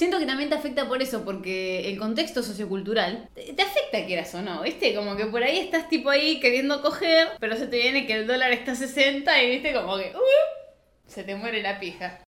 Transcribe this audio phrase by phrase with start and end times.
[0.00, 4.34] Siento que también te afecta por eso, porque el contexto sociocultural te, te afecta quieras
[4.34, 4.94] o no, ¿viste?
[4.94, 8.26] Como que por ahí estás tipo ahí queriendo coger, pero se te viene que el
[8.26, 12.24] dólar está a 60 y viste como que uh, se te muere la pija.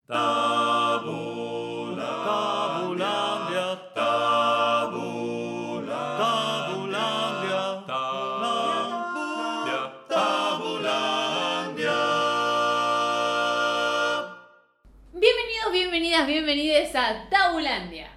[16.46, 18.08] Bienvenides a Tabulandia.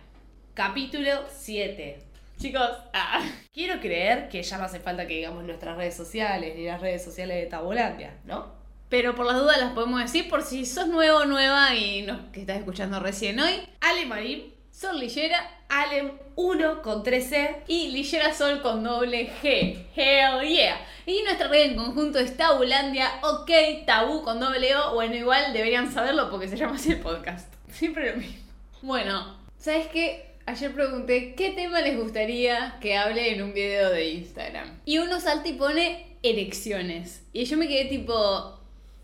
[0.54, 2.00] Capítulo 7.
[2.40, 6.66] Chicos, ah, Quiero creer que ya no hace falta que digamos nuestras redes sociales ni
[6.66, 8.54] las redes sociales de Tabulandia, ¿no?
[8.88, 12.20] pero por las dudas las podemos decir por si sos nuevo o nueva y nos
[12.32, 13.68] que estás escuchando recién hoy.
[13.82, 17.64] Ale Marín, Sol Lillera Alem 1 con 13.
[17.68, 19.88] y Lillera Sol con doble G.
[19.96, 20.80] Hell yeah.
[21.08, 23.50] Y nuestra red en conjunto es Tabulandia, ok,
[23.88, 24.94] tabú con doble O.
[24.94, 27.59] Bueno, igual deberían saberlo porque se llama así el podcast.
[27.72, 28.38] Siempre lo mismo.
[28.82, 30.26] Bueno, ¿sabes qué?
[30.46, 34.80] Ayer pregunté qué tema les gustaría que hable en un video de Instagram.
[34.86, 37.24] Y uno salta y pone elecciones.
[37.34, 38.60] Y yo me quedé tipo,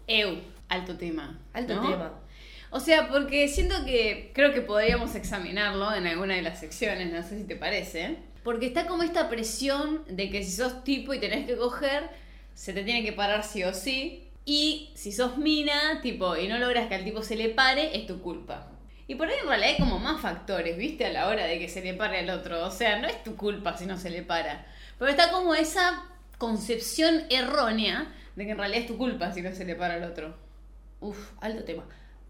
[0.08, 0.38] eu,
[0.70, 1.40] alto tema.
[1.54, 1.90] Alto ¿no?
[1.90, 2.14] tema.
[2.72, 7.22] O sea, porque siento que creo que podríamos examinarlo en alguna de las secciones, no
[7.24, 8.18] sé si te parece.
[8.44, 12.10] Porque está como esta presión de que si sos tipo y tenés que coger,
[12.54, 14.25] se te tiene que parar sí o sí.
[14.46, 18.06] Y si sos mina, tipo, y no logras que al tipo se le pare, es
[18.06, 18.68] tu culpa.
[19.08, 21.06] Y por ahí en realidad hay como más factores, ¿viste?
[21.06, 22.66] A la hora de que se le pare al otro.
[22.66, 24.66] O sea, no es tu culpa si no se le para.
[24.98, 26.04] Pero está como esa
[26.38, 30.04] concepción errónea de que en realidad es tu culpa si no se le para al
[30.04, 30.36] otro.
[31.00, 31.86] Uf, alto tema.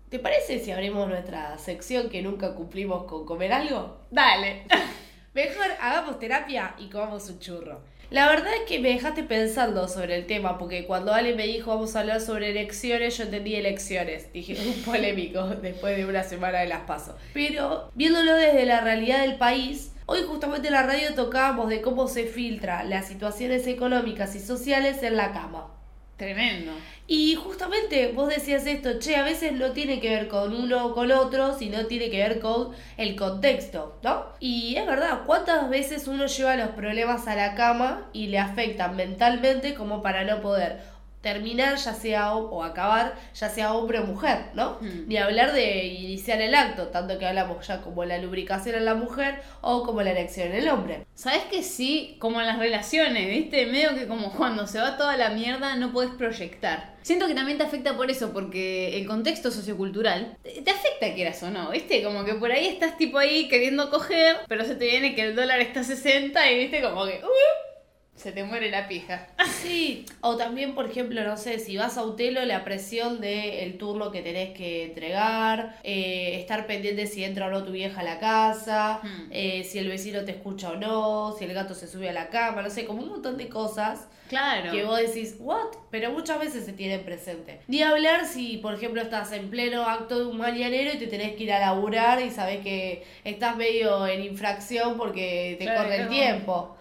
[0.10, 4.06] ¿Te parece si abrimos nuestra sección que nunca cumplimos con comer algo?
[4.12, 4.66] Dale.
[5.34, 7.82] Mejor hagamos terapia y comamos un churro.
[8.12, 11.72] La verdad es que me dejaste pensando sobre el tema, porque cuando Ale me dijo
[11.72, 14.32] vamos a hablar sobre elecciones, yo entendí elecciones.
[14.34, 17.16] Dije, un polémico después de una semana de las pasos.
[17.34, 22.08] Pero viéndolo desde la realidad del país, hoy justamente en la radio tocábamos de cómo
[22.08, 25.75] se filtra las situaciones económicas y sociales en la cama.
[26.18, 26.72] Tremendo.
[27.08, 30.94] Y justamente vos decías esto, che, a veces no tiene que ver con uno o
[30.94, 34.28] con otro, sino tiene que ver con el contexto, ¿no?
[34.40, 38.96] Y es verdad, ¿cuántas veces uno lleva los problemas a la cama y le afectan
[38.96, 40.82] mentalmente como para no poder
[41.26, 44.78] terminar, ya sea o, acabar, ya sea hombre o mujer, ¿no?
[44.80, 45.08] Mm.
[45.08, 48.94] Ni hablar de iniciar el acto, tanto que hablamos ya como la lubricación en la
[48.94, 51.08] mujer o como la erección en el hombre.
[51.16, 52.16] ¿Sabes que sí?
[52.20, 53.66] Como en las relaciones, ¿viste?
[53.66, 56.94] Medio que como cuando se va toda la mierda no puedes proyectar.
[57.02, 61.42] Siento que también te afecta por eso, porque el contexto sociocultural te, te afecta quieras
[61.42, 62.04] o no, ¿viste?
[62.04, 65.36] Como que por ahí estás tipo ahí queriendo coger, pero se te viene que el
[65.36, 67.20] dólar está a 60 y viste como que...
[67.24, 67.75] uh,
[68.16, 69.28] se te muere la pija.
[69.62, 73.78] Sí, o también, por ejemplo, no sé, si vas a Utelo, la presión del el
[73.78, 78.04] turno que tenés que entregar, eh, estar pendiente si entra o no tu vieja a
[78.04, 79.28] la casa, Hmm.
[79.32, 82.30] eh, si el vecino te escucha o no, si el gato se sube a la
[82.30, 84.72] cama, no sé, como un montón de cosas Claro.
[84.72, 85.68] que vos decís, ¿what?
[85.92, 87.60] Pero muchas veces se tienen presente.
[87.68, 91.36] Ni hablar si, por ejemplo, estás en pleno acto de un mañanero y te tenés
[91.36, 95.84] que ir a laburar y sabes que estás medio en infracción porque te Claro.
[95.84, 96.76] corre el tiempo.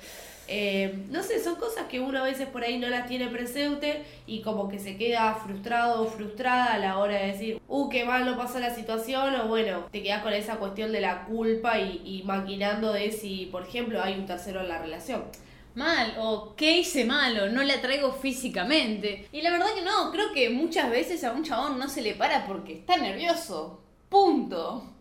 [0.48, 4.04] Eh, no sé, son cosas que uno a veces por ahí no las tiene presente
[4.26, 8.04] y como que se queda frustrado o frustrada a la hora de decir, uh, qué
[8.04, 11.78] mal no pasó la situación, o bueno, te quedas con esa cuestión de la culpa
[11.78, 15.24] y, y maquinando de si, por ejemplo, hay un tercero en la relación.
[15.74, 19.26] Mal, o qué hice malo, no la traigo físicamente.
[19.32, 22.14] Y la verdad que no, creo que muchas veces a un chabón no se le
[22.14, 23.80] para porque está nervioso.
[24.08, 24.93] Punto.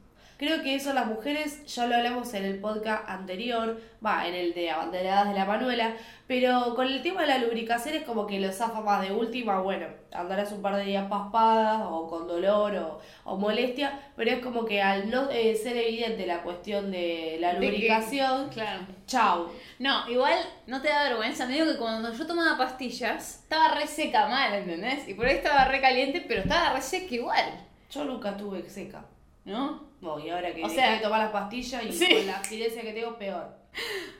[0.45, 4.53] Creo que eso las mujeres, ya lo hablamos en el podcast anterior, va, en el
[4.53, 5.93] de Abanderadas de la Manuela,
[6.27, 9.61] pero con el tema de la lubricación es como que lo zafa más de última,
[9.61, 14.39] bueno, andarás un par de días paspadas o con dolor o, o molestia, pero es
[14.39, 18.81] como que al no eh, ser evidente la cuestión de la que- lubricación, Claro.
[19.07, 19.47] chau.
[19.79, 20.37] No, igual
[20.67, 21.45] no te da vergüenza.
[21.45, 25.07] Me digo que cuando yo tomaba pastillas, estaba re seca mal, ¿entendés?
[25.07, 27.45] Y por ahí estaba re caliente, pero estaba re seca igual,
[27.89, 29.05] Yo nunca tuve seca.
[29.45, 29.83] ¿No?
[30.01, 32.13] No, y ahora que O sea- sea, tomar las pastillas y Sí.
[32.13, 33.47] con la abstinencia que tengo, peor.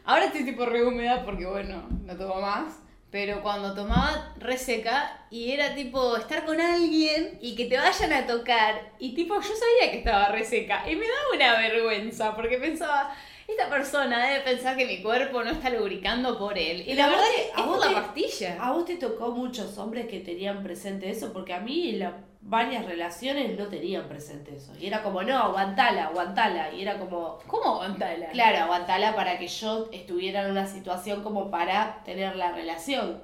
[0.06, 2.80] Ahora estoy tipo re húmeda porque, bueno, no tomo más.
[3.12, 8.12] Pero cuando tomaba re seca y era tipo estar con alguien y que te vayan
[8.12, 8.94] a tocar.
[8.98, 10.84] Y tipo, yo sabía que estaba re seca.
[10.90, 13.14] Y me daba una vergüenza porque pensaba,
[13.48, 16.86] esta persona debe pensar que mi cuerpo no está lubricando por él.
[16.90, 18.58] Y la verdad vos que es a vos la te- pastilla.
[18.60, 21.32] ¿A vos te tocó muchos hombres que tenían presente eso?
[21.32, 22.14] Porque a mí las
[22.46, 24.74] varias relaciones no tenían presente eso.
[24.80, 26.72] Y era como, no, aguantala, aguantala.
[26.74, 28.28] Y era como, ¿Cómo aguantala?
[28.32, 33.22] claro, aguantala para que yo estuviera en una situación como para tener la relación.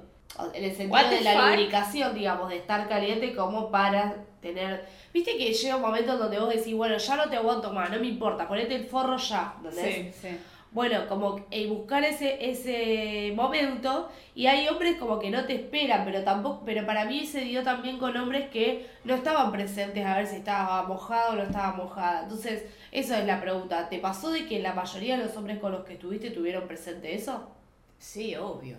[0.54, 1.42] En el sentido What de la fuck?
[1.50, 4.86] lubricación, digamos, de estar caliente como para tener...
[5.12, 7.98] Viste que llega un momento donde vos decís, bueno, ya no te aguanto más, no
[7.98, 10.14] me importa, ponete el forro ya, ¿entendés?
[10.14, 10.38] Sí, sí.
[10.72, 16.04] Bueno, como eh, buscar ese, ese momento y hay hombres como que no te esperan,
[16.04, 20.16] pero tampoco, pero para mí se dio también con hombres que no estaban presentes a
[20.16, 22.22] ver si estaba mojado o no estaba mojada.
[22.22, 23.88] Entonces, esa es la pregunta.
[23.88, 27.16] ¿Te pasó de que la mayoría de los hombres con los que estuviste tuvieron presente
[27.16, 27.50] eso?
[27.98, 28.76] Sí, obvio.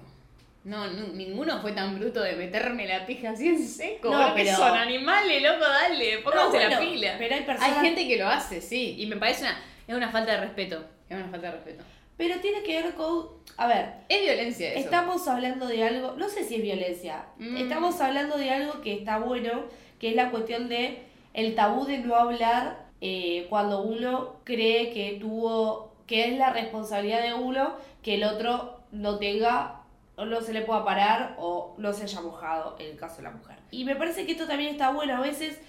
[0.64, 4.12] No, no, ninguno fue tan bruto de meterme la pija así en seco.
[4.12, 7.16] No, pero- son animales, loco, dale, pónganse No, la bueno, pila.
[7.18, 10.32] pero hay personas- gente que lo hace, sí, y me parece una, es una falta
[10.34, 10.86] de respeto.
[11.12, 11.84] Es una falta de respeto.
[12.18, 13.28] Pero tiene que ver con,
[13.58, 14.80] a ver, Es violencia eso.
[14.80, 17.58] Estamos hablando de algo, no sé si es violencia, Mm.
[17.58, 19.64] estamos hablando de algo que está bueno,
[20.00, 21.04] que es la cuestión de
[21.34, 27.22] el tabú de no hablar eh, cuando uno cree que tuvo, que es la responsabilidad
[27.24, 29.82] de uno que el otro no tenga,
[30.18, 33.24] o no se le pueda parar o no se haya mojado, en el caso de
[33.24, 33.56] la mujer.
[33.72, 35.60] Y me parece que esto también está bueno, a veces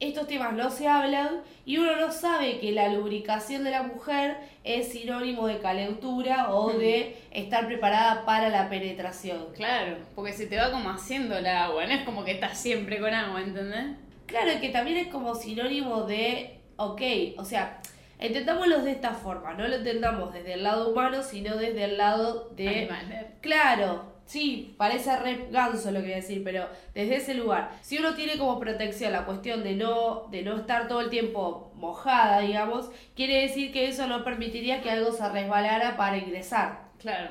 [0.00, 4.36] estos temas no se hablan y uno no sabe que la lubricación de la mujer
[4.62, 6.78] es sinónimo de calentura o Hmm.
[6.78, 9.46] de estar preparada para la penetración.
[9.54, 13.00] Claro, porque se te va como haciendo el agua, no es como que estás siempre
[13.00, 13.96] con agua, ¿entendés?
[14.26, 17.02] Claro, que también es como sinónimo de, ok,
[17.38, 17.80] o sea,
[18.18, 22.50] entendámoslo de esta forma, no lo entendamos desde el lado humano, sino desde el lado
[22.54, 22.68] de...
[22.68, 23.26] Animal.
[23.40, 27.96] Claro, sí, parece re ganso lo que voy a decir, pero desde ese lugar, si
[27.96, 32.40] uno tiene como protección la cuestión de no, de no estar todo el tiempo mojada,
[32.40, 36.90] digamos, quiere decir que eso no permitiría que algo se resbalara para ingresar.
[36.98, 37.30] Claro.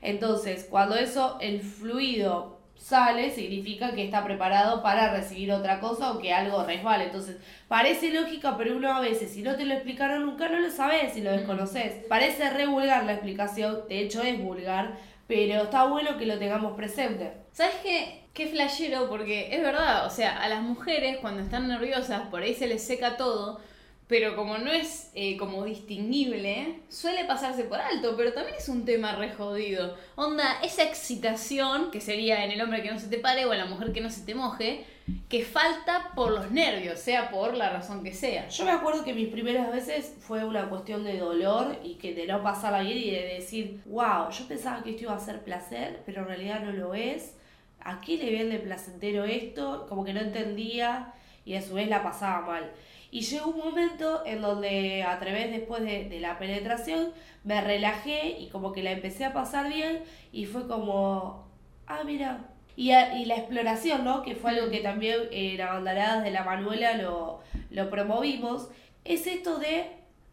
[0.00, 6.18] Entonces, cuando eso, el fluido sale, significa que está preparado para recibir otra cosa o
[6.20, 7.06] que algo resbale.
[7.06, 10.70] Entonces, parece lógica, pero uno a veces, si no te lo explicaron nunca, no lo
[10.70, 12.04] sabes si lo desconoces.
[12.08, 14.94] Parece re vulgar la explicación, de hecho es vulgar,
[15.26, 17.32] pero está bueno que lo tengamos presente.
[17.52, 18.28] ¿Sabes qué?
[18.32, 22.54] Qué flashero, porque es verdad, o sea, a las mujeres cuando están nerviosas por ahí
[22.54, 23.60] se les seca todo,
[24.08, 28.84] pero como no es eh, como distinguible, suele pasarse por alto, pero también es un
[28.84, 29.96] tema re jodido.
[30.14, 33.58] Onda, esa excitación, que sería en el hombre que no se te pare o en
[33.58, 34.84] la mujer que no se te moje,
[35.28, 38.48] que falta por los nervios, sea por la razón que sea.
[38.48, 42.26] Yo me acuerdo que mis primeras veces fue una cuestión de dolor y que de
[42.26, 46.02] no pasarla bien y de decir, wow, yo pensaba que esto iba a ser placer,
[46.06, 47.34] pero en realidad no lo es.
[47.80, 49.86] ¿A qué le vende placentero esto?
[49.88, 51.12] Como que no entendía
[51.44, 52.72] y a su vez la pasaba mal.
[53.10, 57.10] Y llegó un momento en donde a través después de, de la penetración
[57.44, 61.48] me relajé y como que la empecé a pasar bien y fue como,
[61.86, 62.50] ah, mira.
[62.76, 64.22] Y, a- y la exploración, ¿no?
[64.22, 68.68] Que fue algo que también en Abandaradas de la Manuela lo, lo promovimos,
[69.04, 69.86] es esto de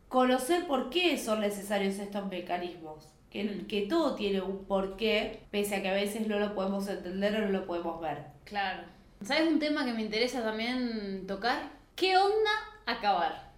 [0.09, 3.09] conocer por qué son necesarios estos mecanismos.
[3.29, 7.35] Que, que todo tiene un porqué, pese a que a veces no lo podemos entender
[7.35, 8.17] o no lo podemos ver.
[8.43, 8.83] Claro.
[9.23, 11.71] ¿Sabes un tema que me interesa también tocar?
[11.95, 12.51] ¿Qué onda
[12.87, 13.51] acabar?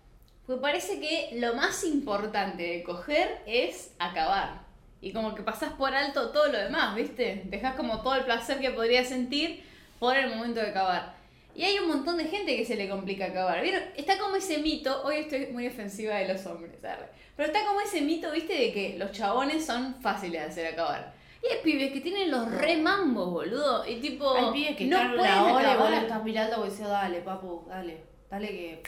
[0.45, 4.65] Porque parece que lo más importante de coger es acabar.
[5.01, 7.43] Y como que pasás por alto todo lo demás, ¿viste?
[7.45, 9.63] Dejas como todo el placer que podrías sentir
[9.99, 11.15] por el momento de acabar.
[11.55, 13.61] Y hay un montón de gente que se le complica acabar.
[13.61, 13.83] ¿Vieron?
[13.95, 17.07] Está como ese mito, hoy estoy muy ofensiva de los hombres, arre.
[17.37, 18.53] pero está como ese mito, ¿viste?
[18.53, 21.13] De que los chabones son fáciles de hacer acabar.
[21.41, 23.87] Y hay pibes que tienen los re mambos, boludo.
[23.87, 24.35] Y tipo.
[24.35, 26.85] Hay pibes que no están pueden una hora y vos lo estás mirando y decís,
[26.85, 28.83] dale, papu, dale, dale que...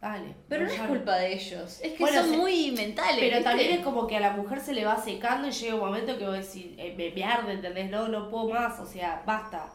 [0.00, 0.34] Dale.
[0.48, 1.78] Pero no es culpa de ellos.
[1.82, 3.16] Es que Bueno, son se- muy mentales.
[3.20, 3.44] Pero ¿viste?
[3.50, 6.16] también es como que a la mujer se le va secando y llega un momento
[6.16, 7.90] que vos decís, eh, me, me arde, ¿entendés?
[7.90, 9.66] No, no puedo más, o sea, basta.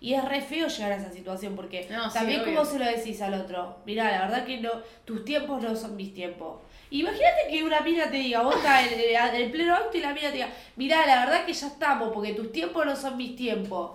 [0.00, 2.54] Y es re feo llegar a esa situación porque No, sí, también obvio.
[2.54, 4.70] como se lo decís al otro, mirá, la verdad que no,
[5.04, 6.60] tus tiempos no son mis tiempos.
[6.90, 10.14] Imagínate que una mina te diga, vos estás en, en el pleno acto y la
[10.14, 13.36] mina te diga, mirá, la verdad que ya estamos porque tus tiempos no son mis
[13.36, 13.90] tiempos.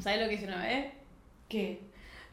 [0.00, 0.86] ¿Sabes lo que hice una vez?
[1.48, 1.80] ¿Qué?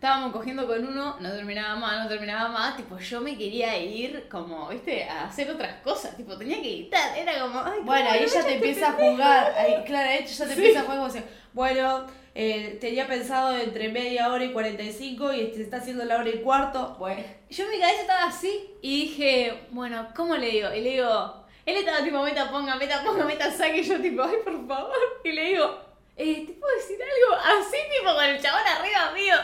[0.04, 2.76] Estábamos cogiendo con uno, no terminaba más, no terminaba más.
[2.76, 5.06] Tipo, yo me quería ir como, ¿viste?
[5.06, 6.18] A hacer otras cosas.
[6.18, 7.18] Tipo, tenía que editar.
[7.18, 9.54] Era como, ay, ¿cómo Bueno, ahí ella te empieza a jugar.
[9.58, 10.58] Ahí, claro, ella ya te Sí.
[10.60, 12.06] empieza a jugar como decir, bueno,
[12.36, 16.42] eh, tenía pensado entre media hora y 45 y se está haciendo la hora y
[16.42, 16.98] cuarto.
[17.00, 20.74] Bueno, Yo en mi cabeza estaba así y dije, bueno, ¿cómo le digo?
[20.74, 23.80] Y le digo, él estaba tipo, meta, ponga, meta, ponga, meta, saque.
[23.80, 24.92] Y yo tipo, ay, por favor.
[25.24, 25.80] Y le digo,
[26.18, 27.42] eh, ¿te puedo decir algo?
[27.62, 29.36] Así tipo con el chabón arriba mío.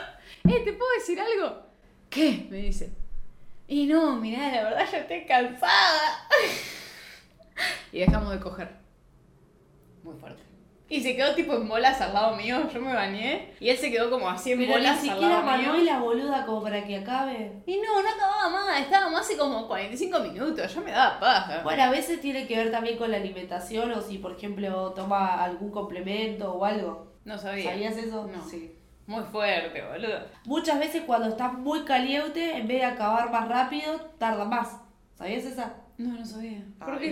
[0.50, 1.62] Eh, ¿te puedo decir algo?
[2.10, 2.48] ¿Qué?
[2.50, 2.92] Me dice.
[3.68, 6.28] Y no, mirá, la verdad yo estoy cansada.
[7.92, 8.70] y dejamos de coger.
[10.04, 10.42] Muy fuerte.
[10.92, 13.54] Y se quedó tipo en bolas al lado mío, yo me bañé.
[13.60, 15.68] Y él se quedó como así en pero ni bolas al siquiera lado mío.
[15.68, 17.62] Manuela boluda como para que acabe.
[17.68, 21.62] Y no, no acababa más, estaba más hace como 45 minutos, ya me daba paja.
[21.64, 25.44] Bueno, a veces tiene que ver también con la alimentación o si, por ejemplo, toma
[25.44, 27.14] algún complemento o algo.
[27.24, 27.70] No sabía.
[27.70, 28.26] ¿Sabías eso?
[28.26, 28.50] No.
[28.50, 28.79] Sí.
[29.10, 30.20] Muy fuerte, boludo.
[30.46, 34.78] Muchas veces cuando está muy caliente, en vez de acabar más rápido, tarda más.
[35.18, 35.74] ¿Sabías esa?
[35.98, 36.62] No, no sabía.
[36.80, 37.12] Ah, ¿Por qué?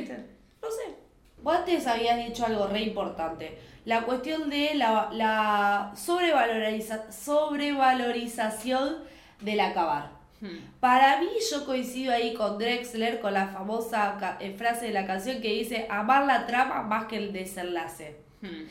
[0.61, 0.95] No sé.
[1.41, 3.57] Vos antes habías dicho algo re importante.
[3.85, 8.97] La cuestión de la, la sobrevaloriza- sobrevalorización
[9.41, 10.11] del acabar.
[10.39, 10.59] Hmm.
[10.79, 15.41] Para mí, yo coincido ahí con Drexler con la famosa eh, frase de la canción
[15.41, 18.17] que dice amar la trama más que el desenlace.
[18.41, 18.65] Hmm.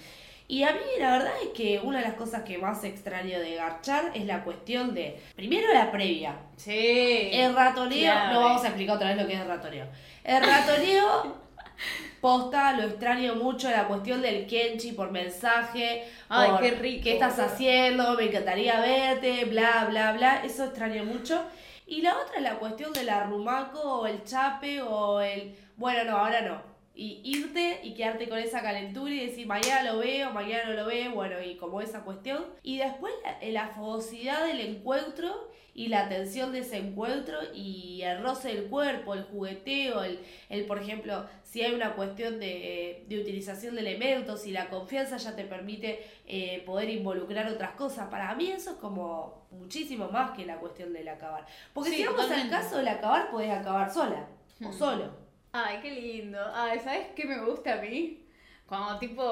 [0.48, 3.56] Y a mí la verdad es que una de las cosas que más extraño de
[3.56, 7.30] Garchar es la cuestión de, primero la previa, Sí.
[7.32, 9.86] el ratoneo, no vamos a explicar otra vez lo que es el ratoneo.
[10.22, 11.36] El ratoneo,
[12.20, 16.04] posta, lo extraño mucho, la cuestión del Kenchi por mensaje.
[16.28, 18.14] Ay, por qué rico, ¿Qué estás haciendo?
[18.14, 20.42] Me encantaría verte, bla, bla, bla.
[20.44, 21.42] Eso extraño mucho.
[21.88, 26.18] Y la otra es la cuestión del arrumaco o el chape o el, bueno, no,
[26.18, 26.75] ahora no.
[26.98, 30.86] Y irte y quedarte con esa calentura y decir, mañana lo veo, mañana no lo
[30.86, 32.46] veo, bueno, y como esa cuestión.
[32.62, 38.22] Y después la, la fogosidad del encuentro y la tensión de ese encuentro y el
[38.22, 43.20] roce del cuerpo, el jugueteo, el, el por ejemplo, si hay una cuestión de, de
[43.20, 48.08] utilización de elementos y la confianza ya te permite eh, poder involucrar otras cosas.
[48.08, 51.44] Para mí eso es como muchísimo más que la cuestión del acabar.
[51.74, 54.28] Porque Sí, si vamos al caso del acabar, podés acabar sola
[54.64, 54.72] o Hmm.
[54.72, 55.25] solo.
[55.64, 56.38] Ay, qué lindo.
[56.54, 58.22] Ay, ¿sabes qué me gusta a mí?
[58.66, 59.24] Cuando tipo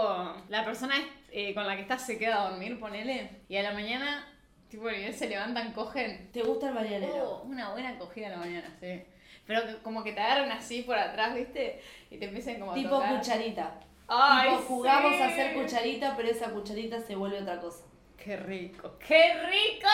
[0.49, 0.95] la persona
[1.31, 4.27] eh, con la que estás se queda a dormir, ponele, y a la mañana,
[4.71, 6.31] tipo, se levantan, cogen.
[6.33, 7.43] ¿Te gusta el mañanero?
[7.43, 9.03] Oh, una buena cogida a la mañana, sí.
[9.47, 11.83] Pero como que te agarran así por atrás, ¿viste?
[12.11, 13.19] Y te empiezan como a tipo tocar.
[13.19, 13.81] cucharita.
[14.09, 15.23] Ay, tipo jugamos sí.
[15.23, 17.85] a hacer cucharita, pero esa cucharita se vuelve otra cosa.
[18.17, 18.97] Qué rico.
[19.07, 19.89] ¡Qué rico!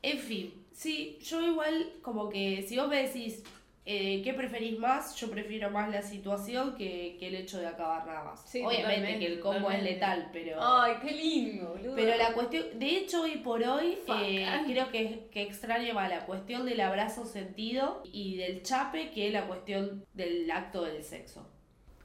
[0.00, 3.44] En fin, sí, yo igual como que si vos me decís
[3.86, 8.06] eh, qué preferís más, yo prefiero más la situación que, que el hecho de acabar
[8.06, 8.48] nada más.
[8.48, 9.88] Sí, Obviamente que el combo totalmente.
[9.88, 10.58] es letal, pero...
[10.60, 11.96] Ay, qué lindo, boludo.
[11.96, 16.26] Pero la cuestión, de hecho hoy por hoy eh, creo que, que extraño más la
[16.26, 21.48] cuestión del abrazo sentido y del chape que la cuestión del acto del sexo.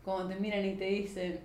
[0.01, 1.41] Como te miran y te dicen,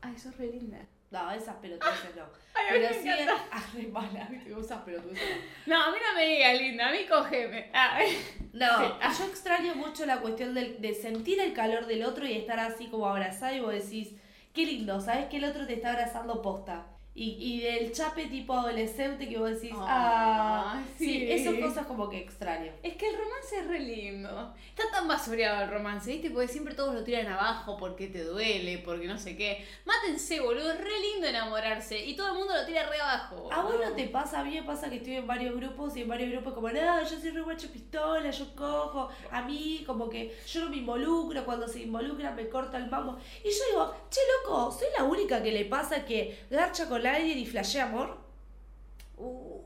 [0.00, 0.88] ay, sos re linda.
[1.14, 2.24] No, esas pelotudeces no.
[2.54, 3.08] Ay, a mí Pero me sí,
[3.52, 4.52] ah, re mala, ¿viste?
[4.60, 5.28] esas pelotudeces
[5.66, 5.74] no.
[5.76, 7.70] No, a mí no me digas linda, a mí cógeme.
[7.72, 8.18] Ay.
[8.52, 9.18] No, Sí.
[9.22, 12.86] yo extraño mucho la cuestión del- de sentir el calor del otro y estar así
[12.88, 14.10] como abrazado y vos decís,
[14.52, 16.86] qué lindo, sabes que el otro te está abrazando posta.
[17.16, 21.04] Y, y del chape tipo adolescente que vos decís, ah, sí.
[21.04, 21.30] sí.
[21.30, 22.72] esas cosas como que extraño.
[22.82, 24.52] Es que el romance es re lindo.
[24.68, 26.30] Está tan basureado el romance, ¿viste?
[26.30, 29.64] Porque siempre todos lo tiran abajo porque te duele, porque no sé qué.
[29.84, 30.72] Mátense, boludo.
[30.72, 32.04] Es re lindo enamorarse.
[32.04, 33.48] Y todo el mundo lo tira re abajo.
[33.52, 36.02] A vos no te pasa, a mí me pasa que estoy en varios grupos y
[36.02, 40.10] en varios grupos como, no, yo soy re guacho pistola, yo cojo, a mí como
[40.10, 43.18] que yo no me involucro, cuando se involucran me corta el mambo.
[43.44, 47.38] Y yo digo, che loco, ¿soy la única que le pasa que garcha con alguien
[47.38, 48.18] y flashea amor?
[49.16, 49.60] Uh,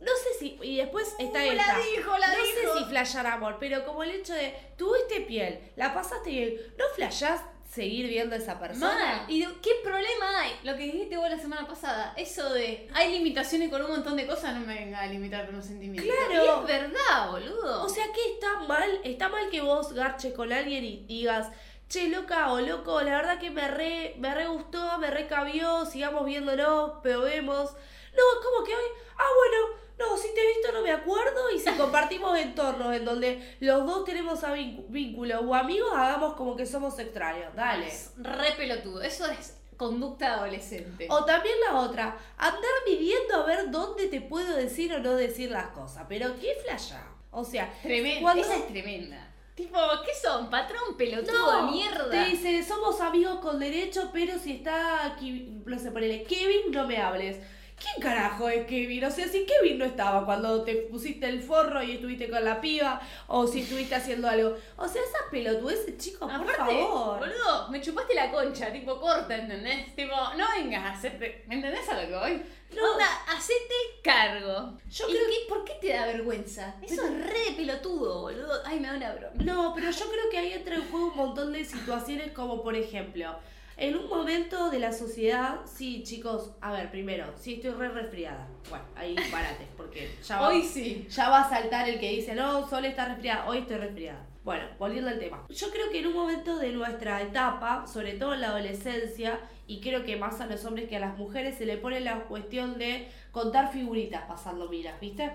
[0.00, 1.78] No sé si, y después está Uh, la esta.
[1.78, 2.74] dijo, la no dijo.
[2.74, 6.84] sé si flashear amor, pero como el hecho de, tuviste piel, la pasaste bien, ¿no
[6.94, 8.94] flashás seguir viendo a esa persona?
[8.94, 9.24] Mal.
[9.30, 10.52] ¿Y qué problema hay?
[10.62, 12.14] Lo que dijiste vos la semana pasada.
[12.16, 15.56] Eso de hay limitaciones con un montón de cosas, no me venga a limitar con
[15.56, 16.14] los sentimientos.
[16.28, 16.44] Claro.
[16.44, 17.82] Y es verdad, boludo.
[17.84, 19.00] O sea, ¿qué está mal?
[19.02, 21.48] Está mal que vos garches con alguien y digas,
[21.88, 26.24] che, loca o loco, la verdad que me re, me re gustó, me recabió, sigamos
[26.26, 27.72] viéndolo, pero vemos.
[27.72, 28.84] No, es como que hoy,
[29.16, 33.04] ah, bueno, no, si te he visto no me acuerdo y si compartimos entornos en
[33.04, 37.88] donde los dos tenemos a víncu- vínculos o amigos, hagamos como que somos extraños, dale.
[37.88, 39.02] Es re pelotudo.
[39.02, 41.06] Eso es conducta adolescente.
[41.10, 45.50] O también la otra, andar midiendo a ver dónde te puedo decir o no decir
[45.50, 47.04] las cosas, pero qué flasha.
[47.30, 48.20] O sea, Tremenda.
[48.22, 49.27] cuando- Esa es tremenda.
[49.58, 50.48] Tipo, ¿qué son?
[50.50, 52.08] Patrón pelotudo No, mierda.
[52.10, 56.86] Te dice, somos amigos con derecho, pero si está, Ki- no sé, ponele, Kevin, no
[56.86, 57.38] me hables.
[57.80, 59.04] ¿Quién carajo es Kevin?
[59.04, 62.60] O sea, si Kevin no estaba cuando te pusiste el forro y estuviste con la
[62.60, 64.56] piba, o si estuviste haciendo algo.
[64.76, 67.18] O sea, esas pelotudeces, chicos, por Aparte, favor.
[67.20, 69.94] boludo, me chupaste la concha, tipo, corta, ¿entendés?
[69.94, 72.42] Tipo, no vengas a hacerte, ¿me entendés a lo que voy?
[72.74, 72.92] No.
[72.92, 74.78] Onda, hacete cargo.
[74.90, 76.74] Yo ¿Y creo qué- ¿Por qué te da vergüenza?
[76.82, 78.60] Eso es re pelotudo, boludo.
[78.64, 79.32] Ay, me da una broma.
[79.42, 82.76] No, pero yo creo que ahí entra en juego un montón de situaciones como por
[82.76, 83.38] ejemplo,
[83.78, 88.48] en un momento de la sociedad, sí, chicos, a ver, primero, sí estoy re resfriada.
[88.68, 91.06] Bueno, ahí parate, porque ya va, Hoy sí.
[91.08, 94.26] ya va a saltar el que dice, no, Sol está resfriada, hoy estoy resfriada.
[94.42, 95.44] Bueno, volviendo al tema.
[95.48, 99.80] Yo creo que en un momento de nuestra etapa, sobre todo en la adolescencia, y
[99.80, 102.78] creo que más a los hombres que a las mujeres, se le pone la cuestión
[102.78, 105.30] de contar figuritas pasando miras, ¿viste?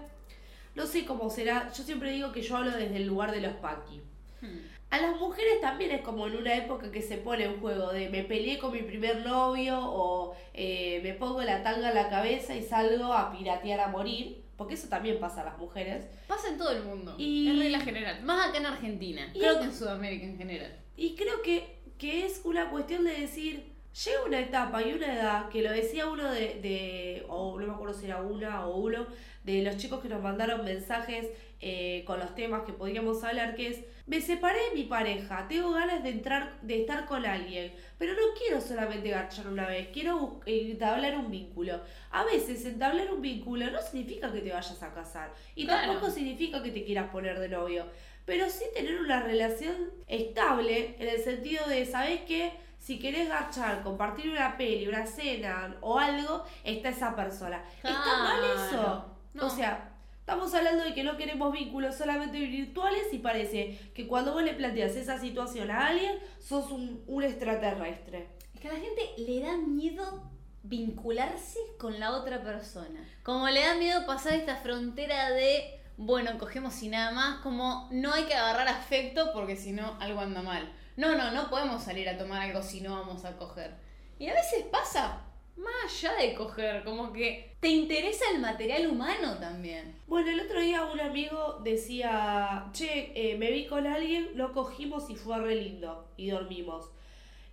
[0.76, 3.54] No sé cómo será, yo siempre digo que yo hablo desde el lugar de los
[3.54, 4.02] punky.
[4.42, 4.73] Hmm.
[4.94, 8.10] A las mujeres también es como en una época que se pone en juego de
[8.10, 12.56] me peleé con mi primer novio o eh, me pongo la tanga en la cabeza
[12.56, 16.06] y salgo a piratear a morir, porque eso también pasa a las mujeres.
[16.28, 17.16] Pasa en todo el mundo.
[17.18, 18.22] Y- Es regla general.
[18.24, 19.32] Más acá en Argentina.
[19.34, 20.78] Y- Creo que en Sudamérica en general.
[20.96, 23.74] Y creo que, que es una cuestión de decir,
[24.06, 27.74] llega una etapa y una edad, que lo decía uno de, de o no me
[27.74, 29.08] acuerdo si era una o uno,
[29.44, 31.30] de los chicos que nos mandaron mensajes
[31.62, 35.72] eh, con los temas que podríamos hablar, que es, me separé de mi pareja, tengo
[35.72, 40.42] ganas de entrar, de estar con alguien, pero no quiero solamente garchar una vez, quiero
[40.46, 41.82] entablar un vínculo.
[42.12, 45.94] A veces entablar un vínculo no significa que te vayas a casar, y Claro.
[45.94, 47.86] tampoco significa que te quieras poner de novio,
[48.26, 52.52] pero sí tener una relación estable en el sentido de, ¿sabes qué?
[52.80, 57.64] Si querés garchar, compartir una peli, una cena o algo, está esa persona.
[57.78, 59.06] ¿Está mal eso?
[59.34, 59.48] No.
[59.48, 59.93] O sea,
[60.24, 64.54] estamos hablando de que no queremos vínculos solamente virtuales y parece que cuando vos le
[64.54, 68.30] planteas esa situación a alguien, sos un, un extraterrestre.
[68.54, 70.32] Es que a la gente le da miedo
[70.64, 73.06] vincularse con la otra persona.
[73.22, 78.14] Como le da miedo pasar esta frontera de, bueno, cogemos y nada más, como no
[78.14, 80.72] hay que agarrar afecto porque si no algo anda mal.
[80.96, 83.76] No, no, no podemos salir a tomar algo si no vamos a coger.
[84.20, 85.18] Y a veces pasa,
[85.56, 89.96] más allá de coger, como que te interesa el material humano también.
[90.08, 95.10] Bueno, el otro día un amigo decía, che, eh, me vi con alguien, lo cogimos
[95.10, 96.90] y fue re lindo y dormimos.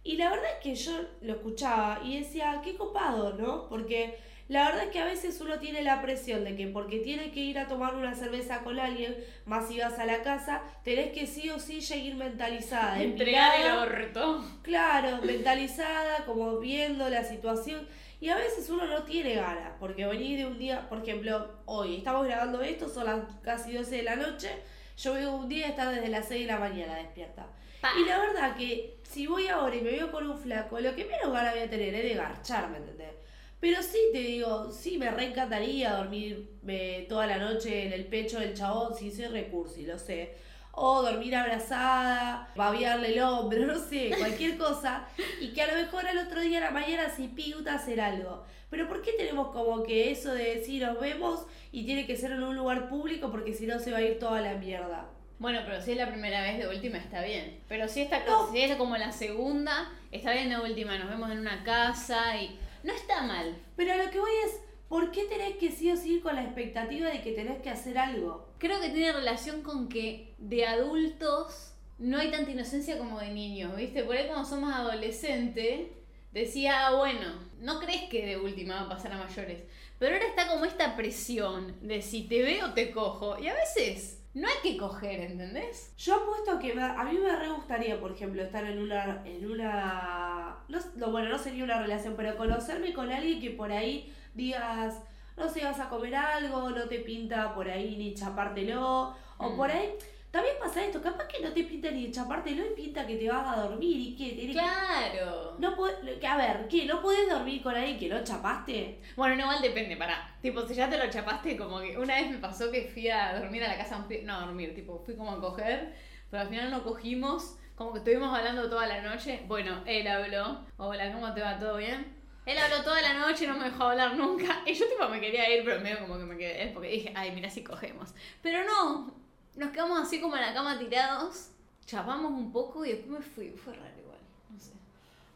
[0.03, 3.69] Y la verdad es que yo lo escuchaba y decía, qué copado, ¿no?
[3.69, 4.19] Porque
[4.51, 7.39] la verdad es que a veces uno tiene la presión de que porque tiene que
[7.39, 11.29] ir a tomar una cerveza con alguien, más si vas a la casa, tenés que
[11.29, 13.01] sí o sí seguir mentalizada.
[13.01, 14.45] Entregar el orto.
[14.63, 17.87] Claro, mentalizada, como viendo la situación.
[18.21, 21.99] Y a veces uno no tiene ganas, porque venís de un día, por ejemplo, hoy
[21.99, 24.51] estamos grabando esto, son las casi 12 de la noche,
[24.97, 27.47] yo vengo un día a estar desde las 6 de la mañana despierta.
[27.81, 27.93] Pa.
[27.97, 31.05] Y la verdad que si voy ahora y me veo con un flaco, lo que
[31.05, 33.20] menos ganas voy a tener es de garchar, ¿me entendés?
[33.61, 38.55] Pero sí te digo, sí me reencantaría dormirme toda la noche en el pecho del
[38.55, 40.35] chabón, si soy recursi, lo sé.
[40.73, 45.07] O dormir abrazada, babearle el hombro, no sé, cualquier cosa.
[45.41, 48.45] Y que a lo mejor al otro día a la mañana se piuta hacer algo.
[48.71, 52.31] Pero ¿por qué tenemos como que eso de decir nos vemos y tiene que ser
[52.33, 55.07] en un lugar público porque si no se va a ir toda la mierda?
[55.41, 57.61] Bueno, pero si es la primera vez de última está bien.
[57.69, 58.51] Pero si, esta, No.
[58.53, 60.97] si es como la segunda, está bien de última.
[60.99, 63.57] Nos vemos en una casa y no está mal.
[63.77, 66.37] Pero a lo que voy es, ¿por qué tenés que sí o sí ir con
[66.37, 68.49] la expectativa de que tenés que hacer algo?
[68.59, 73.77] Creo que tiene relación con que de adultos no hay tanta inocencia como de niños,
[73.77, 74.05] ¿viste?
[74.05, 75.89] Por ahí cuando somos adolescentes
[76.33, 79.63] decía, "Ah, bueno, no crees que de última va a pasar a mayores.
[79.99, 83.39] Pero ahora está como esta presión de si te veo te cojo.
[83.39, 85.93] Y a veces no hay que coger, ¿entendés?
[85.99, 89.51] Yo apuesto que me- a mí me re gustaría, por ejemplo, estar en una, en
[89.51, 94.15] una, no, no, bueno, no sería una relación, pero conocerme con alguien que por ahí
[94.35, 95.03] digas,
[95.37, 99.57] no sé, vas a comer algo, no te pinta por ahí ni chapártelo, o Mm.
[99.57, 99.91] por ahí,
[100.31, 103.47] también pasa esto, capaz que no te pinta ni chapártelo y pinta que te vas
[103.57, 105.57] a dormir y que tenés que- Claro.
[105.59, 105.77] No
[106.21, 106.87] que, a ver, ¿qué?
[106.87, 109.01] ¿No podés dormir con alguien que no chapaste?
[109.17, 110.37] Bueno, no, igual depende, pará.
[110.41, 113.39] Tipo, si ya te lo chapaste, como que una vez me pasó que fui a
[113.39, 115.95] dormir a la casa de No, a dormir, tipo, fui como a coger,
[116.31, 119.43] pero al final no cogimos, como que estuvimos hablando toda la noche.
[119.49, 120.61] Bueno, él habló.
[120.77, 121.59] Hola, ¿cómo te va?
[121.59, 122.19] ¿Todo bien?
[122.47, 124.63] Él habló toda la noche, no me dejó hablar nunca.
[124.67, 127.33] Y yo, tipo, me quería ir, pero medio como que me quedé, porque dije, ay,
[127.33, 128.15] mira si cogemos.
[128.43, 129.13] Pero no,
[129.57, 131.51] nos quedamos así como en la cama tirados,
[131.87, 133.51] chapamos un poco y después me fui.
[133.51, 134.19] Fue raro igual,
[134.51, 134.73] no sé.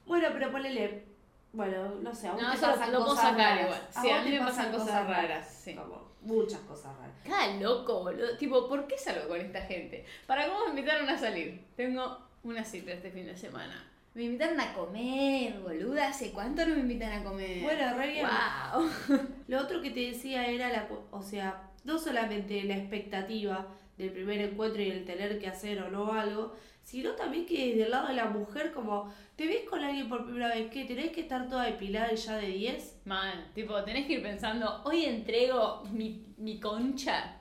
[0.06, 1.04] Bueno, pero ponele,
[1.52, 3.64] bueno, no sé, a vos No, te eso pasan lo cosas sacar raras.
[3.64, 3.80] igual.
[4.02, 5.74] Sí, a mí me pasan cosas raras, sí.
[5.74, 7.14] Como muchas cosas raras.
[7.24, 8.36] Cada loco, boludo.
[8.36, 10.04] Tipo, ¿por qué salgo con esta gente?
[10.26, 11.64] ¿Para cómo me invitaron a salir?
[11.76, 13.90] Tengo una cita este fin de semana.
[14.14, 16.08] Me invitaron a comer, boluda.
[16.08, 17.62] ¿Hace cuánto no me invitan a comer?
[17.62, 18.26] Bueno, re bien.
[18.26, 18.88] Wow.
[19.48, 24.40] Lo otro que te decía era la, o sea, no solamente la expectativa del primer
[24.40, 28.08] encuentro y el tener que hacer o no algo, sino también que desde el lado
[28.08, 31.48] de la mujer, como, te ves con alguien por primera vez, que tenés que estar
[31.48, 33.00] toda depilada y ya de 10.
[33.06, 37.36] Man, tipo, tenés que ir pensando, hoy entrego mi, mi concha.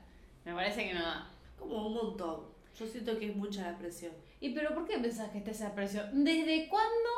[0.46, 1.30] Me parece que no da.
[1.60, 2.54] Como un montón.
[2.78, 4.14] Yo siento que es mucha la presión.
[4.40, 6.24] ¿Y pero por qué pensás que está esa presión?
[6.24, 7.10] ¿Desde cuándo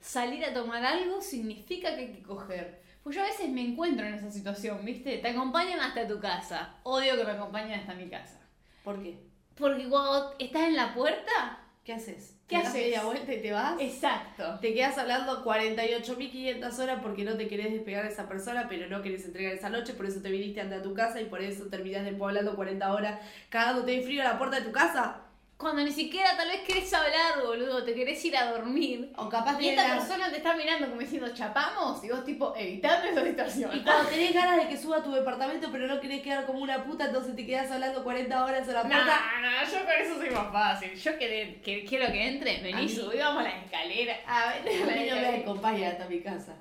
[0.00, 2.80] salir a tomar algo significa que hay que coger?
[3.02, 5.18] Pues yo a veces me encuentro en esa situación, ¿viste?
[5.18, 6.76] Te acompañan hasta tu casa.
[6.84, 8.41] Odio que me acompañen hasta mi casa.
[8.82, 9.18] ¿Por qué?
[9.56, 11.58] Porque cuando estás en la puerta...
[11.84, 12.36] ¿Qué haces?
[12.46, 12.82] ¿Qué ¿Te das haces?
[12.82, 13.80] media vuelta y te vas?
[13.80, 14.58] Exacto.
[14.60, 19.02] Te quedas hablando 48.500 horas porque no te querés despegar de esa persona, pero no
[19.02, 22.04] querés entregar esa noche, por eso te viniste ante tu casa y por eso terminás
[22.04, 25.22] después hablando 40 horas cagándote de frío a la puerta de tu casa.
[25.62, 29.10] Cuando ni siquiera tal vez querés hablar, boludo, te querés ir a dormir.
[29.16, 33.06] O capaz Y esta persona te está mirando como diciendo, chapamos, y vos tipo, evitando
[33.08, 33.70] esa situación.
[33.74, 36.58] Y cuando tenés ganas de que suba a tu departamento, pero no querés quedar como
[36.58, 39.20] una puta, entonces te quedás hablando 40 horas a la puerta.
[39.40, 40.94] no, yo con eso soy más fácil.
[40.94, 44.16] Yo que, que quiero que entre, A vení, mí- subíamos a la escalera.
[44.26, 46.54] A ver, ver, a mí no me acompaña hasta mi casa.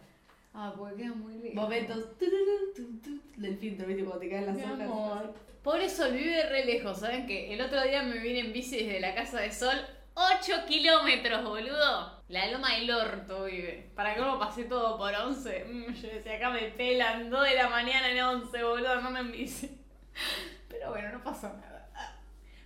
[0.53, 1.55] Ah, porque queda muy bien.
[1.55, 4.03] Momentos tururú, tum, tum, del filtro, ¿viste?
[4.03, 4.81] Cuando te caen las Mi hojas.
[4.81, 5.33] amor.
[5.63, 7.27] Por eso vive re lejos, ¿saben?
[7.27, 9.75] Que el otro día me vine en bici desde la casa de Sol.
[10.13, 12.23] 8 kilómetros, boludo.
[12.27, 13.91] La loma del orto vive.
[13.95, 15.65] Para que uno pase todo por 11.
[15.65, 19.31] Mm, yo decía, acá me pelan 2 de la mañana en 11, boludo, me en
[19.31, 19.79] bici.
[20.67, 21.89] Pero bueno, no pasó nada.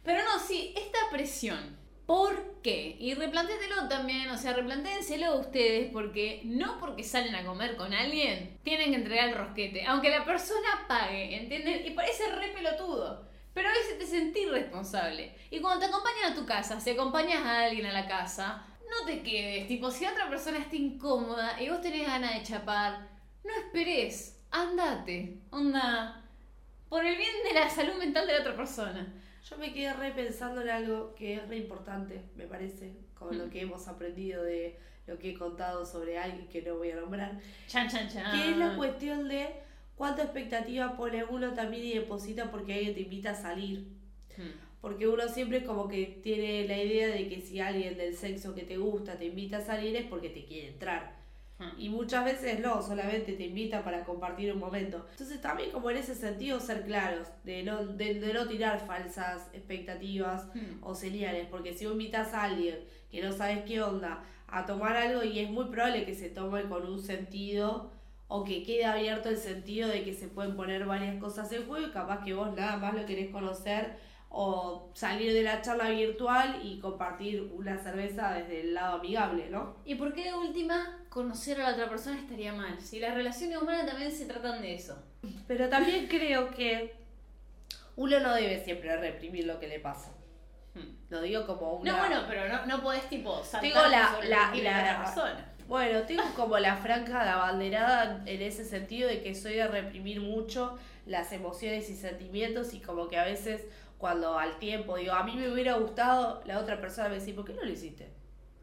[0.04, 1.78] Pero no, sí, esta presión.
[2.06, 2.96] ¿Por qué?
[3.00, 8.60] Y replantételo también, o sea, replantéenselo ustedes, porque no porque salen a comer con alguien,
[8.64, 9.86] tienen que entregar el rosquete.
[9.88, 11.86] Aunque la persona pague, ¿entienden?
[11.86, 13.28] Y parece re pelotudo.
[13.56, 15.34] Pero a veces te sentís responsable.
[15.50, 19.06] Y cuando te acompañan a tu casa, si acompañas a alguien a la casa, no
[19.08, 19.68] te quedes.
[19.68, 23.08] Tipo, si otra persona está incómoda y vos tenés ganas de chapar,
[23.44, 24.40] no esperes.
[24.52, 25.40] Andate.
[25.52, 26.22] Onda.
[26.90, 29.12] Por el bien de la salud mental de la otra persona.
[29.50, 33.50] Yo me quedé re pensando en algo que es re importante, me parece, con lo
[33.50, 37.40] que hemos aprendido de lo que he contado sobre alguien que no voy a nombrar,
[37.68, 38.32] Chan, chan, chan.
[38.32, 39.50] que es la cuestión de
[39.96, 43.88] cuánta expectativa pone uno también y deposita porque alguien te invita a salir.
[44.36, 44.50] Hmm.
[44.82, 48.64] Porque uno siempre como que tiene la idea de que si alguien del sexo que
[48.64, 51.16] te gusta te invita a salir es porque te quiere entrar.
[51.78, 55.06] Y muchas veces no, solamente te invita para compartir un momento.
[55.12, 59.50] Entonces también como en ese sentido ser claros, de no, de, de no tirar falsas
[59.54, 60.84] expectativas Hmm.
[60.84, 64.96] o señales, porque si vos invitas a alguien que no sabes qué onda a tomar
[64.96, 67.92] algo y es muy probable que se tome con un sentido
[68.28, 71.88] o que quede abierto el sentido de que se pueden poner varias cosas en juego
[71.88, 73.98] y capaz que vos nada más lo querés conocer
[74.38, 79.78] o salir de la charla virtual y compartir una cerveza desde el lado amigable, ¿no?
[79.86, 82.78] ¿Y por qué de última conocer a la otra persona estaría mal?
[82.82, 85.02] Si las relaciones humanas también se tratan de eso.
[85.48, 86.96] Pero también creo que
[87.96, 90.12] uno no debe siempre reprimir lo que le pasa.
[90.74, 90.98] Hmm.
[91.10, 91.94] Lo digo como una...
[91.94, 94.30] No, bueno, pero no, no podés tipo saltar Tengo la- sobre
[94.64, 95.54] la- persona.
[95.70, 100.20] Bueno, tengo como la franja de abanderada en ese sentido de que soy de reprimir
[100.20, 103.62] mucho las emociones y sentimientos y como que a veces
[104.06, 107.44] cuando al tiempo digo, a mí me hubiera gustado, la otra persona me dice, ¿por
[107.44, 108.08] qué no lo hiciste?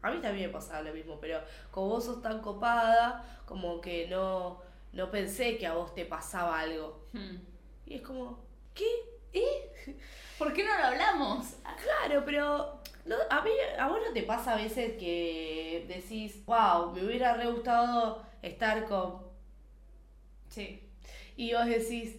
[0.01, 4.07] A mí también me pasaba lo mismo, pero como vos sos tan copada, como que
[4.07, 4.61] no,
[4.93, 7.07] no pensé que a vos te pasaba algo.
[7.11, 7.35] Hmm.
[7.85, 8.39] Y es como,
[8.73, 8.87] ¿qué?
[10.39, 11.57] ¿Por qué no lo hablamos?
[11.83, 16.93] Claro, pero no, a mí, a vos no te pasa a veces que decís, wow,
[16.93, 19.23] me hubiera re gustado estar con...
[20.47, 20.89] Sí.
[21.35, 22.15] Y vos decís,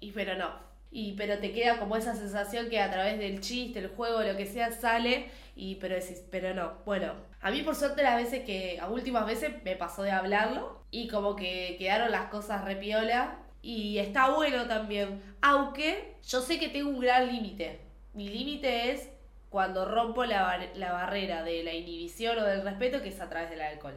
[0.00, 0.71] y pero no.
[0.92, 4.36] Y pero te queda como esa sensación que a través del chiste, el juego, lo
[4.36, 6.74] que sea, sale y pero decís, pero no.
[6.84, 10.82] Bueno, a mí por suerte las veces que, a últimas veces me pasó de hablarlo
[10.90, 15.22] y como que quedaron las cosas repiola y está bueno también.
[15.40, 17.80] Aunque yo sé que tengo un gran límite.
[18.14, 19.08] Mi límite es
[19.48, 23.28] cuando rompo la, bar- la barrera de la inhibición o del respeto que es a
[23.28, 23.94] través del alcohol.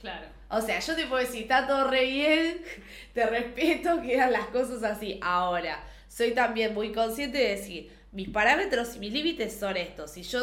[0.00, 0.26] Claro.
[0.50, 2.62] O sea, yo te puedo decir, está todo re bien,
[3.14, 5.18] te respeto, quedan las cosas así.
[5.22, 5.82] Ahora,
[6.14, 10.12] soy también muy consciente de decir, mis parámetros y mis límites son estos.
[10.12, 10.40] Si yo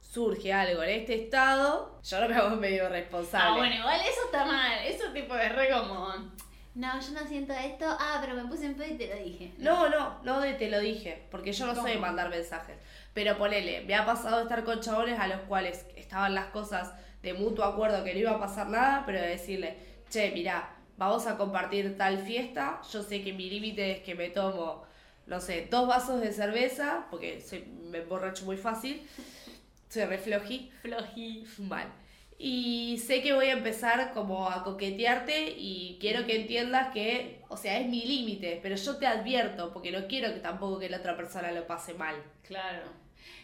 [0.00, 3.50] surge algo en este estado, yo no me hago medio responsable.
[3.50, 4.78] Ah, bueno, igual eso está mal.
[4.86, 6.08] Eso tipo es re como.
[6.74, 7.84] No, yo no siento esto.
[7.86, 9.52] Ah, pero me puse en pedo y te lo dije.
[9.58, 12.78] No, no, no de te lo dije, porque yo no soy mandar mensajes.
[13.12, 17.34] Pero ponele, me ha pasado estar con chabones a los cuales estaban las cosas de
[17.34, 19.76] mutuo acuerdo que no iba a pasar nada, pero de decirle,
[20.08, 24.30] che, mirá, vamos a compartir tal fiesta, yo sé que mi límite es que me
[24.30, 24.84] tomo,
[25.32, 29.00] no sé, dos vasos de cerveza, porque soy, me emborracho muy fácil,
[29.88, 31.46] soy reflojí, Flojí.
[31.60, 31.90] mal.
[32.38, 37.56] Y sé que voy a empezar como a coquetearte y quiero que entiendas que, o
[37.56, 40.98] sea, es mi límite, pero yo te advierto porque no quiero que tampoco que la
[40.98, 42.16] otra persona lo pase mal.
[42.42, 42.82] Claro.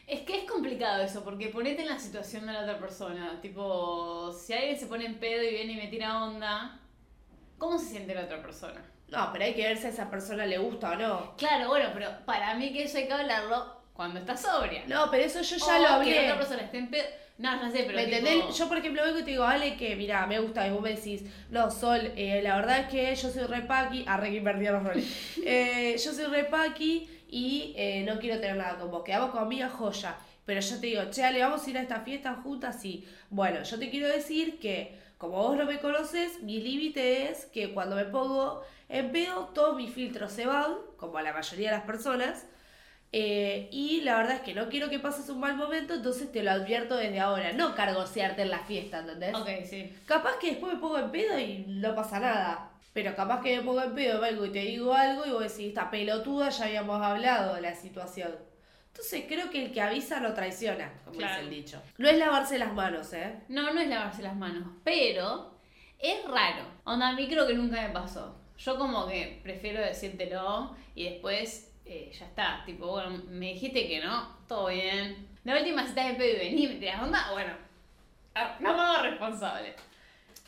[0.06, 3.40] Es que es complicado eso, porque ponete en la situación de la otra persona.
[3.40, 6.80] Tipo, si alguien se pone en pedo y viene y me tira onda,
[7.56, 8.84] ¿cómo se siente la otra persona?
[9.08, 11.36] No, pero hay que ver si a esa persona le gusta o no.
[11.36, 14.82] Claro, bueno, pero para mí que eso hay que hablarlo cuando estás sobria.
[14.86, 16.24] No, pero eso yo ya O lo Que hablé.
[16.26, 17.04] otra persona esté en pedo.
[17.38, 17.96] No, no sé, pero.
[17.96, 18.58] ¿Me tipo- entendés?
[18.58, 20.90] Yo, por ejemplo, vengo y te digo, Ale, que mira, me gusta, y vos me
[20.94, 24.82] decís, no, Sol, eh, la verdad es que yo soy repaqui, arre que invertí los
[24.82, 25.06] roles.
[25.44, 29.72] Eh, yo soy repaqui y eh, no quiero tener nada con vos, quedamos con amigas
[29.72, 30.16] joya.
[30.44, 33.06] Pero yo te digo, che, Ale, vamos a ir a esta fiesta juntas, sí.
[33.30, 37.74] Bueno, yo te quiero decir que, como vos no me conoces, mi límite es que
[37.74, 41.76] cuando me pongo en pedo, todos mis filtros se van, como a la mayoría de
[41.76, 42.46] las personas.
[43.10, 46.42] Eh, y la verdad es que no quiero que pases un mal momento, entonces te
[46.42, 47.52] lo advierto desde ahora.
[47.52, 49.34] No cargosearte en la fiesta, ¿entendés?
[49.34, 49.92] Ok, sí.
[50.06, 52.70] Capaz que después me pongo en pedo y no pasa nada.
[52.92, 55.68] Pero capaz que me pongo en pedo, vengo y te digo algo y vos decís,
[55.68, 58.47] esta pelotuda ya habíamos hablado de la situación.
[58.98, 61.34] Entonces creo que el que avisa no traiciona, como Claro.
[61.34, 61.82] dice el dicho.
[61.98, 63.32] No es lavarse las manos, ¿eh?
[63.48, 65.54] No, no es lavarse las manos, pero
[66.00, 66.64] es raro.
[66.82, 68.34] Onda, a mí creo que nunca me pasó.
[68.58, 72.62] Yo como que prefiero decírtelo y después eh, ya está.
[72.66, 75.28] Tipo, bueno, me dijiste que no, todo bien.
[75.44, 77.52] La última si estás en pedo y vení, me tiras onda, bueno,
[78.58, 79.74] no me hago responsable.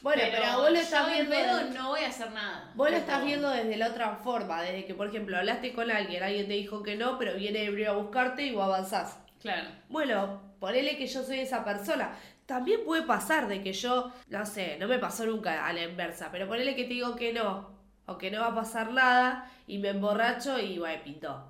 [0.02, 1.30] Bueno, pero, vos lo estás yo viendo.
[1.30, 2.70] pedo desde- no voy a hacer nada.
[2.74, 6.22] Vos lo estás viendo desde la otra forma, desde que, por ejemplo, hablaste con alguien,
[6.22, 9.18] alguien te dijo que no, pero viene a buscarte y vos avanzás.
[9.40, 9.68] Claro.
[9.88, 12.16] Bueno, ponele que yo soy esa persona.
[12.46, 16.30] También puede pasar de que yo, no sé, no me pasó nunca a la inversa,
[16.32, 19.78] pero ponele que te digo que no, o que no va a pasar nada, y
[19.78, 21.46] me emborracho y bueno, pintó.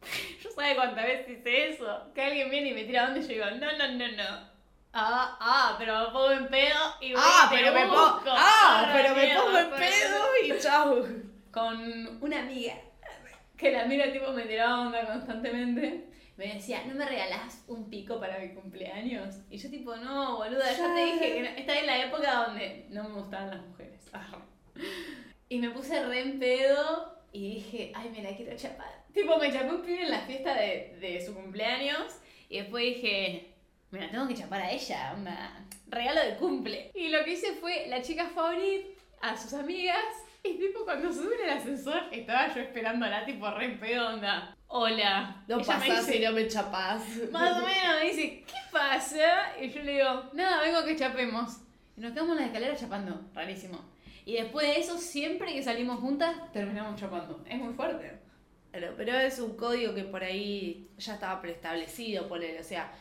[0.42, 2.12] Yo sabe cuántas veces hice eso.
[2.14, 4.47] Que alguien viene y me tira y yo digo, no, no, no, no.
[4.92, 8.20] Ah, ah, pero me pongo en pedo y voy Ah, y te pero me pongo,
[8.26, 11.06] ah, pero me mierda, pongo en pedo y chau.
[11.50, 12.74] Con una amiga
[13.56, 16.04] que la mira tipo me tiraba onda constantemente.
[16.36, 19.40] Me decía, ¿no me regalás un pico para mi cumpleaños?
[19.50, 21.48] Y yo tipo, no, boluda, ya te dije que no.
[21.48, 24.00] Estaba en la época donde no me gustaban las mujeres.
[25.50, 29.02] Y me puse re en pedo y dije, ay, me la quiero chapar.
[29.14, 32.18] Tipo, me chapé un pibe en la fiesta de, de su cumpleaños
[32.50, 33.54] y después dije,
[33.90, 36.90] me la tengo que chapar a ella, onda, regalo de cumple.
[36.94, 40.04] Y lo que hice fue, la chica fue a abrir a sus amigas
[40.42, 45.44] y tipo cuando sube en el ascensor estaba yo esperándola tipo re pedo, onda, hola.
[45.48, 47.02] No Ella me pasás dice, si no me chapás.
[47.32, 49.60] más o menos me dice, ¿qué pasa?
[49.60, 51.58] Y yo le digo, nada, vengo que chapemos.
[51.96, 53.78] Y nos quedamos en la escalera chapando, rarísimo.
[54.24, 57.42] Y después de eso, siempre que salimos juntas, terminamos chapando.
[57.48, 58.18] Es muy fuerte.
[58.70, 62.60] Bueno, pero es un código que por ahí ya estaba preestablecido, ponele.
[62.60, 62.92] O sea,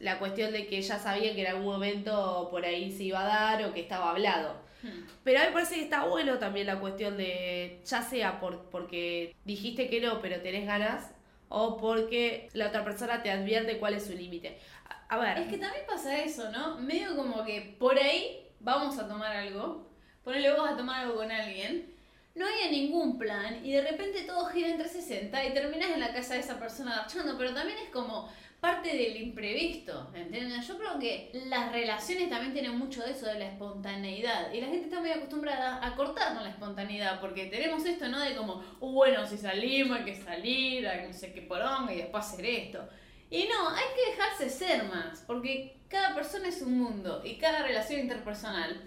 [0.00, 3.24] la cuestión de que ya sabían que en algún momento por ahí se iba a
[3.24, 4.56] dar o que estaba hablado.
[4.82, 5.06] Hmm.
[5.22, 8.64] Pero a mí me parece que está bueno también la cuestión de, ya sea por,
[8.70, 11.10] porque dijiste que no, pero tenés ganas,
[11.48, 14.58] o porque la otra persona te advierte cuál es su límite.
[14.88, 16.78] A, a ver, Es que también pasa eso, ¿no?
[16.78, 19.88] Medio como que por ahí vamos a tomar algo,
[20.24, 21.92] ponele vos a tomar algo con alguien,
[22.34, 26.12] no hay ningún plan y de repente todo gira en 360 y terminas en la
[26.14, 30.68] casa de esa persona marchando, pero también es como parte del imprevisto, ¿entiendes?
[30.68, 34.68] Yo creo que las relaciones también tienen mucho de eso, de la espontaneidad y la
[34.68, 38.20] gente está muy acostumbrada a cortar con la espontaneidad porque tenemos esto, ¿no?
[38.20, 41.96] De como, "Uh, bueno, si salimos hay que salir, hay no sé qué poronga y
[41.96, 42.88] después hacer esto.
[43.30, 47.64] Y no, hay que dejarse ser más, porque cada persona es un mundo y cada
[47.64, 48.80] relación interpersonal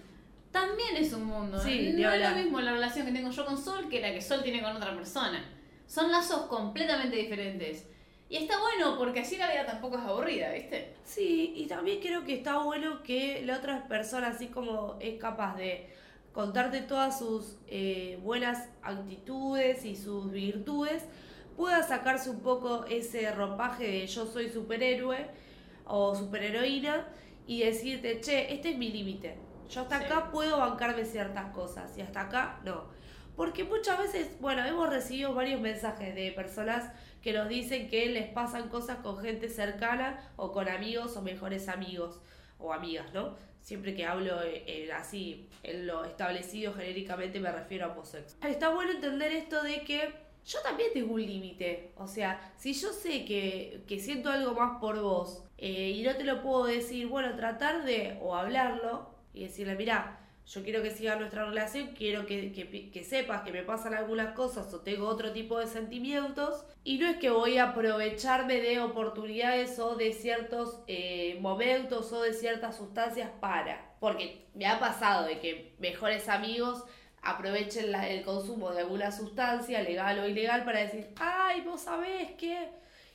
[0.50, 1.58] también es un mundo.
[1.58, 4.22] Sí, no es lo mismo la relación que tengo yo con Sol que la que
[4.22, 5.44] Sol tiene con otra persona.
[5.86, 7.86] Son lazos completamente diferentes.
[8.28, 10.94] Y está bueno porque así la vida tampoco es aburrida, ¿viste?
[11.04, 15.56] Sí, y también creo que está bueno que la otra persona, así como es capaz
[15.56, 15.88] de
[16.32, 21.04] contarte todas sus eh, buenas actitudes y sus virtudes,
[21.56, 25.28] pueda sacarse un poco ese ropaje de yo soy superhéroe
[25.86, 27.06] o superheroína
[27.46, 29.38] y decirte, che, este es mi límite.
[29.70, 30.04] Yo hasta Sí.
[30.04, 32.84] acá puedo bancarme ciertas cosas y hasta acá no.
[33.36, 36.90] Porque muchas veces, bueno, hemos recibido varios mensajes de personas
[37.26, 41.68] que nos dicen que les pasan cosas con gente cercana o con amigos o mejores
[41.68, 42.20] amigos
[42.60, 43.34] o amigas, ¿no?
[43.60, 48.48] Siempre que hablo eh, eh, así, en lo establecido genéricamente me refiero a homosexual.
[48.48, 50.08] Está bueno entender esto de que
[50.46, 51.90] yo también tengo un límite.
[51.96, 56.14] O sea, si yo sé que, que siento algo más por vos eh, y no
[56.14, 60.90] te lo puedo decir, bueno, tratar de o hablarlo y decirle, mira, yo quiero que
[60.92, 65.08] siga nuestra relación, quiero que, que, que sepas que me pasan algunas cosas o tengo
[65.08, 66.64] otro tipo de sentimientos.
[66.84, 72.22] Y no es que voy a aprovecharme de oportunidades o de ciertos eh, momentos o
[72.22, 73.94] de ciertas sustancias para.
[73.98, 76.84] Porque me ha pasado de que mejores amigos
[77.22, 82.32] aprovechen la- el consumo de alguna sustancia, legal o ilegal, para decir, ay, vos sabés
[82.38, 82.68] qué.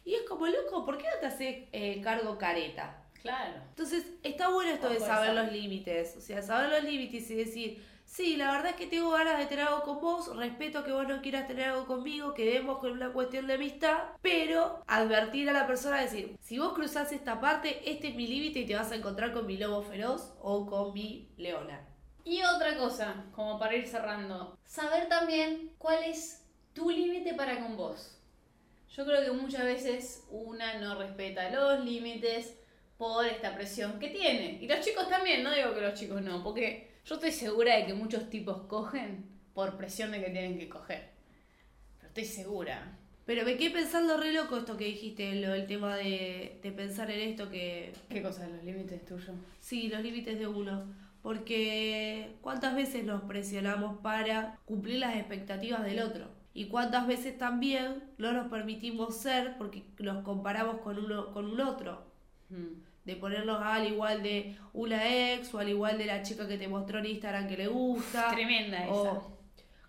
[0.04, 3.01] Y es como, loco, ¿por qué no te haces eh, cargo careta?
[3.22, 3.62] Claro.
[3.70, 6.16] Entonces, está bueno esto de saber los límites.
[6.18, 9.46] O sea, saber los límites y decir, sí, la verdad es que tengo ganas de
[9.46, 13.14] tener algo con vos, respeto que vos no quieras tener algo conmigo, quedemos con una
[13.14, 18.10] cuestión de amistad, pero advertir a la persona, decir, si vos cruzás esta parte, este
[18.10, 21.30] es mi límite y te vas a encontrar con mi lobo feroz o con mi
[21.38, 21.88] leona.
[22.24, 27.78] Y otra cosa, como para ir cerrando, saber también cuál es tu límite para con
[27.78, 28.18] vos.
[28.90, 32.58] Yo creo que muchas veces una no respeta los límites
[33.02, 34.60] por esta presión que tiene.
[34.62, 37.88] Y los chicos también, no digo que los chicos no, porque yo estoy segura de
[37.88, 41.10] que muchos tipos cogen por presión de que tienen que coger.
[41.98, 43.00] Pero estoy segura.
[43.26, 47.10] Pero me quedé pensando re loco esto que dijiste, lo, el tema de, de pensar
[47.10, 47.92] en esto que...
[48.08, 48.48] ¿Qué cosa?
[48.48, 49.32] Los límites tuyos.
[49.60, 50.94] Sí, los límites de uno.
[51.24, 56.28] Porque cuántas veces nos presionamos para cumplir las expectativas del otro.
[56.54, 61.62] Y cuántas veces también no nos permitimos ser porque nos comparamos con uno con un
[61.62, 62.06] otro.
[62.50, 62.91] Mm.
[63.04, 66.68] De ponernos al igual de una ex o al igual de la chica que te
[66.68, 68.32] mostró en Instagram que le gusta.
[68.32, 68.94] Tremenda esa.
[68.94, 69.42] O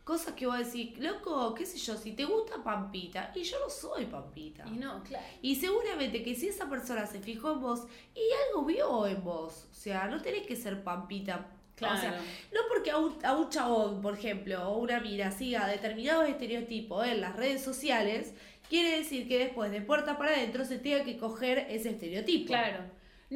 [0.04, 3.70] cosas que vos decís, loco, qué sé yo, si te gusta Pampita, y yo no
[3.70, 4.64] soy Pampita.
[4.66, 5.24] Y no, claro.
[5.40, 9.68] Y seguramente que si esa persona se fijó en vos y algo vio en vos,
[9.70, 11.48] o sea, no tenés que ser Pampita.
[11.76, 11.96] Claro.
[11.96, 12.10] O sea,
[12.52, 17.06] no porque a un, a un chabón, por ejemplo, o una mina siga determinados estereotipos
[17.06, 18.34] en las redes sociales,
[18.68, 22.48] quiere decir que después de puerta para adentro se tenga que coger ese estereotipo.
[22.48, 22.84] Claro.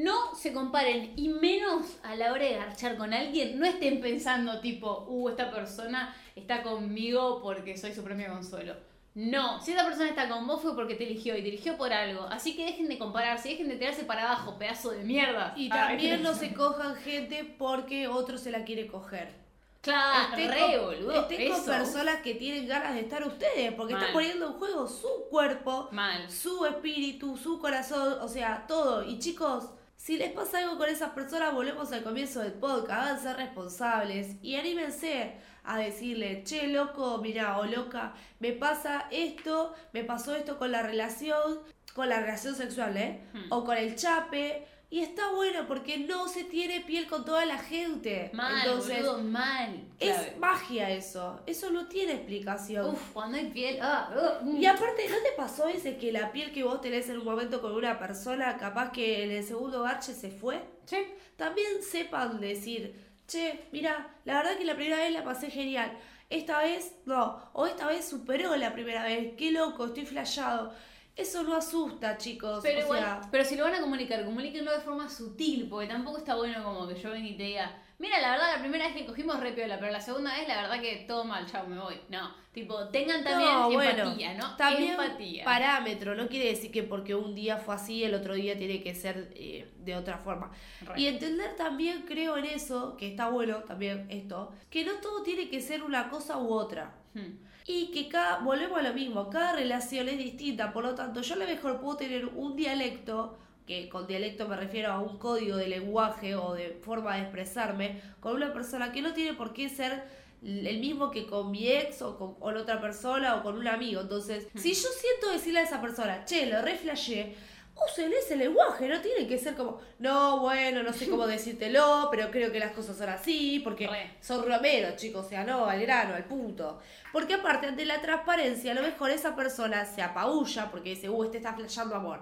[0.03, 4.61] No se comparen y menos a la hora de garchar con alguien, no estén pensando
[4.61, 8.75] tipo, uh, esta persona está conmigo porque soy su premio consuelo.
[9.15, 11.91] No, si esa persona está con vos fue porque te eligió y te eligió por
[11.95, 12.25] algo.
[12.25, 15.55] Así que dejen de compararse, dejen de tirarse para abajo, pedazo de mierda.
[15.57, 19.33] Y Ah, también no este- se cojan gente porque otro se la quiere coger.
[19.81, 21.21] Claro, Estén re, con- boludo.
[21.23, 24.03] estén con personas que tienen ganas de estar ustedes, porque Mal.
[24.03, 26.31] están poniendo en juego su cuerpo, Mal.
[26.31, 29.03] su espíritu, su corazón, o sea, todo.
[29.05, 29.71] Y chicos,
[30.07, 34.55] si les pasa algo con esas personas, volvemos al comienzo del podcast, háganse responsables y
[34.55, 35.33] anímense
[35.64, 40.83] a decirle, che, loco, mira, o loca, me pasa esto, me pasó esto con la
[40.83, 41.59] relación,
[41.92, 43.21] con la relación sexual, ¿eh?
[43.33, 43.47] Hmm.
[43.53, 44.64] O con el chape.
[44.88, 48.31] Y está bueno porque no se tiene piel con toda la gente.
[48.33, 49.85] Mal, Entonces, boludo, mal.
[49.99, 51.40] es magia eso.
[51.44, 52.90] Eso no tiene explicación.
[52.94, 53.79] Uf, cuando hay piel.
[53.83, 54.57] Ah, ah, mm.
[54.62, 57.61] Y aparte, ¿no te pasó veces que la piel que vos tenés en un momento
[57.61, 60.62] con una persona, capaz que en el segundo garche se fue?
[60.85, 60.99] Sí.
[61.37, 62.94] También sepan decir,
[63.27, 65.99] che, mira, la verdad que la primera vez la pasé genial.
[66.31, 67.51] Esta vez no.
[67.55, 69.35] O esta vez superó la primera vez.
[69.37, 70.72] Qué loco, estoy flashado.
[71.17, 72.61] Eso no asusta, chicos.
[72.63, 75.89] Pero o igual, sea, pero si lo van a comunicar, comuníquenlo de forma sutil, porque
[75.89, 78.87] tampoco está bueno como que yo venga y te diga, mira, la verdad la primera
[78.87, 81.67] vez que cogimos re piola, pero la segunda vez la verdad que todo mal, chao,
[81.67, 81.99] me voy.
[82.11, 84.57] No, tipo, tengan también no, bueno, empatía, ¿no?
[84.57, 85.45] También empatía.
[85.45, 88.95] parámetro, no quiere decir que porque un día fue así, el otro día tiene que
[88.95, 90.53] ser eh, de otra forma.
[90.83, 91.01] Re.
[91.01, 95.49] Y entender también, creo en eso, que está bueno también esto, que no todo tiene
[95.49, 96.95] que ser una cosa u otra.
[97.15, 97.39] Hmm.
[97.67, 101.35] Y que cada, volvemos a lo mismo, cada relación es distinta, por lo tanto yo
[101.35, 105.57] a lo mejor puedo tener un dialecto, que con dialecto me refiero a un código
[105.57, 109.69] de lenguaje o de forma de expresarme, con una persona que no tiene por qué
[109.69, 110.05] ser
[110.43, 114.01] el mismo que con mi ex o con, otra persona o con un amigo.
[114.01, 117.35] Entonces, si yo siento decirle a esa persona, che, lo reflashé,
[117.85, 122.31] usen ese lenguaje, no tiene que ser como, no, bueno, no sé cómo decírtelo, pero
[122.31, 124.17] creo que las cosas son así, porque Re.
[124.21, 126.81] son romeros, chicos, o sea, no, al grano, al punto.
[127.12, 131.25] Porque aparte, ante la transparencia, a lo mejor esa persona se apabulla porque dice, uh,
[131.25, 132.21] este está flashando amor.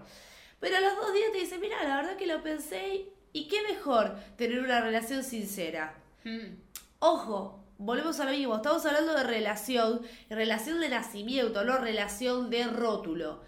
[0.60, 3.62] Pero a los dos días te dice, mira, la verdad que lo pensé y qué
[3.62, 5.94] mejor tener una relación sincera.
[6.24, 6.56] Hmm.
[7.00, 12.64] Ojo, volvemos a lo mismo, estamos hablando de relación, relación de nacimiento, no relación de
[12.64, 13.42] rótulo.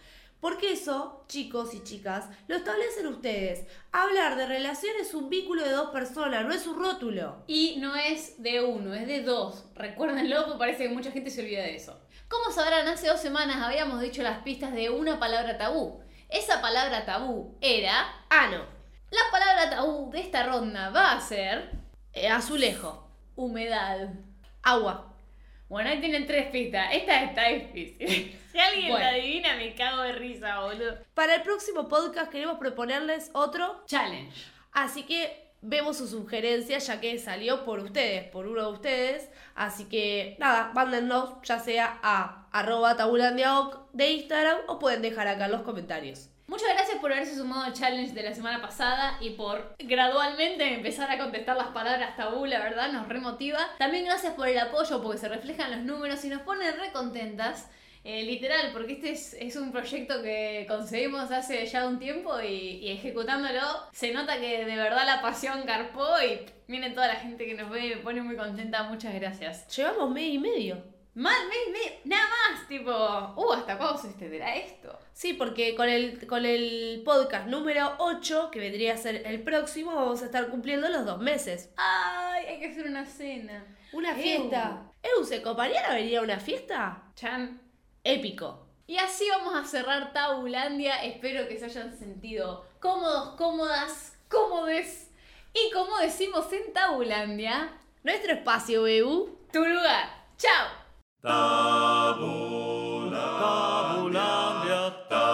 [0.47, 3.67] Porque eso, chicos y chicas, lo establecen ustedes.
[3.91, 7.43] Hablar de relación es un vínculo de dos personas, no es un rótulo.
[7.49, 9.65] Y no es de uno, es de dos.
[9.75, 11.99] Recuérdenlo, porque parece que mucha gente se olvida de eso.
[12.29, 16.01] Como sabrán, hace dos semanas habíamos dicho las pistas de una palabra tabú.
[16.29, 18.07] Esa palabra tabú era...
[18.31, 18.65] Ah, no.
[19.11, 21.73] La palabra tabú de esta ronda va a ser...
[22.13, 23.11] Eh, azulejo.
[23.35, 24.11] Humedad.
[24.63, 25.13] Agua.
[25.68, 26.88] Bueno, ahí tienen tres pistas.
[26.92, 28.38] Esta está difícil.
[28.57, 29.05] Si alguien Bueno.
[29.05, 30.96] la adivina, me cago de risa, boludo.
[31.12, 34.33] Para el próximo podcast queremos proponerles otro Challenge.
[34.72, 39.31] Así que vemos sus sugerencias ya que salió por ustedes, por uno de ustedes.
[39.55, 45.44] Así que nada, mándennos ya sea a arroba tabulandiaoc de Instagram o pueden dejar acá
[45.44, 46.31] en los comentarios.
[46.49, 51.11] Muchas gracias por haberse sumado al challenge de la semana pasada y por gradualmente empezar
[51.11, 53.59] a contestar las palabras tabú, la verdad nos remotiva.
[53.79, 57.69] También gracias por el apoyo porque se reflejan los números y nos ponen re contentas.
[58.05, 59.11] Eh, literal, porque este
[59.45, 63.61] es, un proyecto que conseguimos hace ya un tiempo y, y ejecutándolo
[63.93, 67.69] se nota que de verdad la pasión carpó y viene toda la gente que nos
[67.69, 68.85] ve y me pone muy contenta.
[68.85, 69.67] Muchas gracias.
[69.77, 70.96] Llevamos mes y medio.
[71.16, 74.98] Mal, me, me- nada más, tipo, uh, ¿hasta cuándo se extenderá esto?
[75.14, 79.94] Sí, porque con el, con el podcast número 8, que vendría a ser el próximo,
[79.94, 81.71] vamos a estar cumpliendo los dos meses.
[81.79, 83.64] Ay, hay que hacer una cena.
[83.92, 84.23] Una Ew.
[84.23, 84.83] fiesta.
[85.02, 87.02] Eu, ¿se coparían a venir a una fiesta?
[87.14, 87.62] Chan.
[88.04, 88.67] Épico.
[88.87, 91.02] Y así vamos a cerrar Tabulandia.
[91.02, 95.10] Espero que se hayan sentido cómodos, cómodas, cómodes.
[95.54, 97.71] Y como decimos en Tabulandia,
[98.04, 99.38] Nuestro espacio, EU.
[99.50, 100.10] tu lugar.
[100.37, 100.86] ¡Chao!
[101.27, 103.10] Tabulandia,
[103.40, 105.25] Tabulandia,